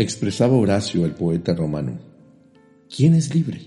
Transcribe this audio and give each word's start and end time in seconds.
Expresaba 0.00 0.54
Horacio, 0.54 1.04
el 1.04 1.10
poeta 1.10 1.56
romano, 1.56 1.98
¿quién 2.88 3.14
es 3.14 3.34
libre? 3.34 3.62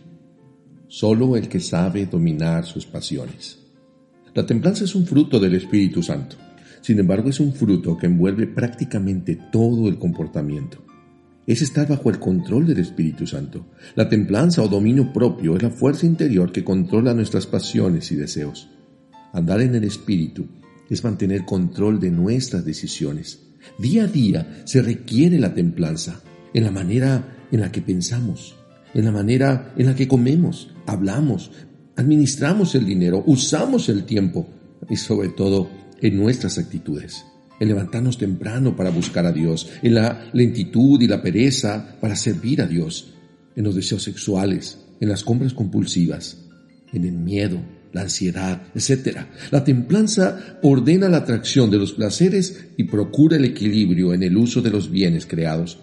Solo 0.88 1.36
el 1.36 1.50
que 1.50 1.60
sabe 1.60 2.06
dominar 2.06 2.66
sus 2.66 2.86
pasiones. 2.86 3.60
La 4.34 4.46
templanza 4.46 4.86
es 4.86 4.96
un 4.96 5.06
fruto 5.06 5.42
del 5.42 5.56
Espíritu 5.56 6.02
Santo. 6.02 6.38
Sin 6.80 7.00
embargo, 7.00 7.30
es 7.30 7.42
un 7.42 7.52
fruto 7.52 7.98
que 7.98 8.06
envuelve 8.06 8.48
prácticamente 8.48 9.38
todo 9.52 9.90
el 9.90 10.00
comportamiento. 10.00 10.78
Es 11.46 11.62
estar 11.62 11.90
bajo 11.90 12.10
el 12.10 12.20
control 12.20 12.66
del 12.66 12.80
Espíritu 12.80 13.28
Santo. 13.28 13.66
La 13.96 14.08
templanza 14.08 14.64
o 14.64 14.70
dominio 14.70 15.12
propio 15.12 15.58
es 15.58 15.64
la 15.64 15.70
fuerza 15.70 16.06
interior 16.06 16.54
que 16.54 16.64
controla 16.64 17.14
nuestras 17.14 17.46
pasiones 17.46 18.10
y 18.14 18.16
deseos. 18.16 18.70
Andar 19.34 19.60
en 19.60 19.76
el 19.76 19.84
Espíritu 19.84 20.48
es 20.90 21.04
mantener 21.04 21.44
control 21.44 22.00
de 22.00 22.10
nuestras 22.10 22.64
decisiones. 22.64 23.51
Día 23.78 24.04
a 24.04 24.08
día 24.08 24.62
se 24.66 24.82
requiere 24.82 25.40
la 25.40 25.54
templanza 25.54 26.22
en 26.54 26.64
la 26.64 26.72
manera 26.72 27.48
en 27.52 27.62
la 27.62 27.72
que 27.72 27.82
pensamos, 27.82 28.56
en 28.94 29.06
la 29.06 29.12
manera 29.12 29.74
en 29.78 29.86
la 29.88 29.96
que 29.96 30.08
comemos, 30.08 30.74
hablamos, 30.86 31.52
administramos 31.96 32.76
el 32.76 32.86
dinero, 32.86 33.24
usamos 33.26 33.90
el 33.90 34.06
tiempo 34.06 34.48
y 34.90 34.96
sobre 34.96 35.30
todo 35.30 35.70
en 36.02 36.18
nuestras 36.18 36.58
actitudes. 36.58 37.26
En 37.60 37.68
levantarnos 37.68 38.18
temprano 38.18 38.76
para 38.76 38.90
buscar 38.90 39.26
a 39.26 39.32
Dios, 39.32 39.70
en 39.84 39.94
la 39.94 40.30
lentitud 40.34 41.00
y 41.00 41.08
la 41.08 41.22
pereza 41.22 41.96
para 42.02 42.16
servir 42.16 42.62
a 42.62 42.66
Dios, 42.66 43.14
en 43.56 43.64
los 43.64 43.76
deseos 43.76 44.02
sexuales, 44.02 44.80
en 45.00 45.10
las 45.10 45.24
compras 45.24 45.54
compulsivas, 45.54 46.38
en 46.92 47.06
el 47.06 47.14
miedo, 47.14 47.60
la 47.94 48.02
ansiedad, 48.02 48.62
etc. 48.74 49.20
La 49.52 49.64
templanza 49.64 50.58
ordena 50.62 51.10
la 51.10 51.18
atracción 51.18 51.70
de 51.70 51.78
los 51.78 51.94
placeres 51.94 52.68
y 52.78 52.86
procura 52.86 53.38
el 53.38 53.46
equilibrio 53.46 54.14
en 54.14 54.24
el 54.24 54.38
uso 54.38 54.62
de 54.62 54.70
los 54.70 54.90
bienes 54.90 55.26
creados. 55.26 55.80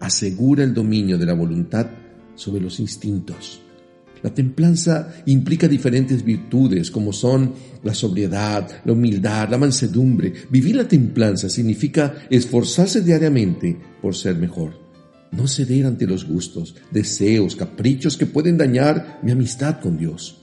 Asegura 0.00 0.64
el 0.64 0.74
dominio 0.74 1.18
de 1.18 1.26
la 1.26 1.34
voluntad 1.34 1.86
sobre 2.34 2.62
los 2.62 2.80
instintos. 2.80 3.60
La 4.22 4.32
templanza 4.34 5.14
implica 5.26 5.66
diferentes 5.66 6.22
virtudes 6.22 6.90
como 6.90 7.12
son 7.12 7.54
la 7.82 7.94
sobriedad, 7.94 8.68
la 8.84 8.92
humildad, 8.92 9.48
la 9.48 9.56
mansedumbre. 9.56 10.32
Vivir 10.50 10.76
la 10.76 10.86
templanza 10.86 11.48
significa 11.48 12.26
esforzarse 12.28 13.00
diariamente 13.00 13.78
por 14.02 14.14
ser 14.14 14.36
mejor. 14.36 14.78
No 15.32 15.46
ceder 15.46 15.86
ante 15.86 16.06
los 16.06 16.26
gustos, 16.26 16.74
deseos, 16.90 17.56
caprichos 17.56 18.16
que 18.16 18.26
pueden 18.26 18.58
dañar 18.58 19.20
mi 19.22 19.30
amistad 19.30 19.80
con 19.80 19.96
Dios 19.96 20.39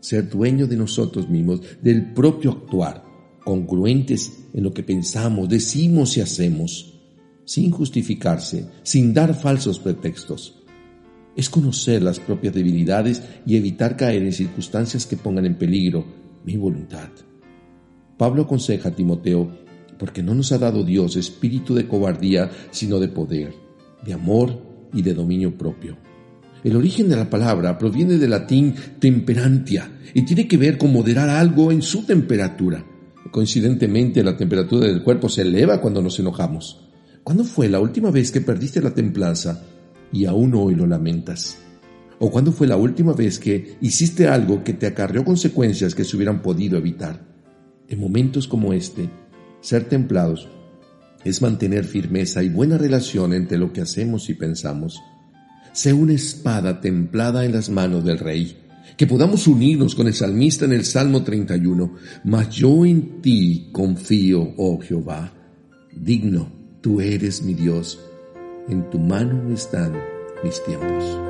ser 0.00 0.28
dueño 0.28 0.66
de 0.66 0.76
nosotros 0.76 1.28
mismos, 1.28 1.60
del 1.82 2.12
propio 2.12 2.50
actuar, 2.50 3.04
congruentes 3.44 4.48
en 4.52 4.64
lo 4.64 4.72
que 4.72 4.82
pensamos, 4.82 5.48
decimos 5.48 6.16
y 6.16 6.20
hacemos, 6.20 7.00
sin 7.44 7.70
justificarse, 7.70 8.66
sin 8.82 9.14
dar 9.14 9.34
falsos 9.34 9.78
pretextos. 9.78 10.56
Es 11.36 11.48
conocer 11.48 12.02
las 12.02 12.18
propias 12.18 12.54
debilidades 12.54 13.22
y 13.46 13.56
evitar 13.56 13.96
caer 13.96 14.22
en 14.22 14.32
circunstancias 14.32 15.06
que 15.06 15.16
pongan 15.16 15.46
en 15.46 15.56
peligro 15.56 16.04
mi 16.44 16.56
voluntad. 16.56 17.08
Pablo 18.16 18.42
aconseja 18.42 18.90
a 18.90 18.94
Timoteo, 18.94 19.50
porque 19.98 20.22
no 20.22 20.34
nos 20.34 20.50
ha 20.52 20.58
dado 20.58 20.82
Dios 20.82 21.16
espíritu 21.16 21.74
de 21.74 21.86
cobardía, 21.86 22.50
sino 22.70 22.98
de 22.98 23.08
poder, 23.08 23.54
de 24.04 24.12
amor 24.12 24.88
y 24.92 25.02
de 25.02 25.14
dominio 25.14 25.56
propio. 25.56 25.96
El 26.62 26.76
origen 26.76 27.08
de 27.08 27.16
la 27.16 27.30
palabra 27.30 27.78
proviene 27.78 28.18
del 28.18 28.30
latín 28.30 28.74
temperantia 28.98 29.90
y 30.12 30.22
tiene 30.22 30.46
que 30.46 30.58
ver 30.58 30.76
con 30.76 30.92
moderar 30.92 31.30
algo 31.30 31.72
en 31.72 31.80
su 31.80 32.04
temperatura. 32.04 32.84
Coincidentemente, 33.30 34.22
la 34.22 34.36
temperatura 34.36 34.86
del 34.86 35.02
cuerpo 35.02 35.28
se 35.28 35.42
eleva 35.42 35.80
cuando 35.80 36.02
nos 36.02 36.18
enojamos. 36.18 36.88
¿Cuándo 37.22 37.44
fue 37.44 37.68
la 37.68 37.80
última 37.80 38.10
vez 38.10 38.30
que 38.30 38.42
perdiste 38.42 38.82
la 38.82 38.92
templanza 38.92 39.62
y 40.12 40.26
aún 40.26 40.54
hoy 40.54 40.74
lo 40.74 40.86
lamentas? 40.86 41.58
¿O 42.18 42.30
cuándo 42.30 42.52
fue 42.52 42.66
la 42.66 42.76
última 42.76 43.14
vez 43.14 43.38
que 43.38 43.76
hiciste 43.80 44.28
algo 44.28 44.62
que 44.62 44.74
te 44.74 44.86
acarreó 44.86 45.24
consecuencias 45.24 45.94
que 45.94 46.04
se 46.04 46.16
hubieran 46.16 46.42
podido 46.42 46.76
evitar? 46.76 47.26
En 47.88 48.00
momentos 48.00 48.46
como 48.46 48.74
este, 48.74 49.08
ser 49.62 49.84
templados 49.84 50.48
es 51.24 51.40
mantener 51.40 51.84
firmeza 51.84 52.42
y 52.42 52.50
buena 52.50 52.76
relación 52.76 53.32
entre 53.32 53.56
lo 53.56 53.72
que 53.72 53.80
hacemos 53.80 54.28
y 54.28 54.34
pensamos 54.34 55.00
sea 55.72 55.94
una 55.94 56.12
espada 56.12 56.80
templada 56.80 57.44
en 57.44 57.52
las 57.52 57.70
manos 57.70 58.04
del 58.04 58.18
Rey. 58.18 58.56
Que 58.96 59.06
podamos 59.06 59.46
unirnos 59.46 59.94
con 59.94 60.06
el 60.06 60.14
salmista 60.14 60.64
en 60.66 60.72
el 60.72 60.84
Salmo 60.84 61.22
31. 61.22 61.94
Mas 62.24 62.50
yo 62.50 62.84
en 62.84 63.22
ti 63.22 63.70
confío, 63.72 64.52
oh 64.56 64.78
Jehová. 64.78 65.32
Digno, 65.94 66.52
tú 66.80 67.00
eres 67.00 67.42
mi 67.42 67.54
Dios. 67.54 67.98
En 68.68 68.88
tu 68.90 68.98
mano 68.98 69.52
están 69.52 69.94
mis 70.44 70.62
tiempos. 70.64 71.29